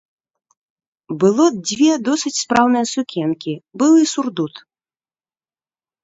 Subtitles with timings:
[1.23, 3.53] Было дзве досыць спраўныя сукенкі,
[3.83, 4.53] быў і сурдут.